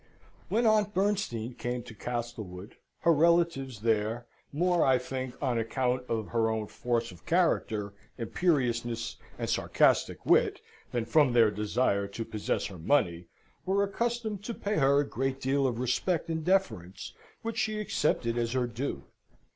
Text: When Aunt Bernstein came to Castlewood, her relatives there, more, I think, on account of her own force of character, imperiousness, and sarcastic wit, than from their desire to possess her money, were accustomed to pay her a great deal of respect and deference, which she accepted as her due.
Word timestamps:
When 0.49 0.65
Aunt 0.65 0.95
Bernstein 0.95 1.53
came 1.53 1.83
to 1.83 1.93
Castlewood, 1.93 2.75
her 3.01 3.13
relatives 3.13 3.81
there, 3.81 4.25
more, 4.51 4.83
I 4.83 4.97
think, 4.97 5.35
on 5.43 5.59
account 5.59 6.05
of 6.09 6.29
her 6.29 6.49
own 6.49 6.65
force 6.65 7.11
of 7.11 7.23
character, 7.27 7.93
imperiousness, 8.17 9.17
and 9.37 9.47
sarcastic 9.47 10.25
wit, 10.25 10.59
than 10.91 11.05
from 11.05 11.33
their 11.33 11.51
desire 11.51 12.07
to 12.07 12.25
possess 12.25 12.65
her 12.65 12.79
money, 12.79 13.27
were 13.63 13.83
accustomed 13.83 14.43
to 14.45 14.55
pay 14.55 14.77
her 14.77 15.01
a 15.01 15.07
great 15.07 15.39
deal 15.39 15.67
of 15.67 15.77
respect 15.79 16.29
and 16.29 16.43
deference, 16.43 17.13
which 17.43 17.59
she 17.59 17.79
accepted 17.79 18.39
as 18.39 18.53
her 18.53 18.65
due. 18.65 19.03